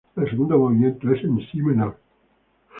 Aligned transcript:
El 0.15 0.27
segundo 0.31 0.57
movimiento 0.57 1.11
es 1.13 1.23
en 1.23 1.37
si 1.51 1.61
menor. 1.61 1.95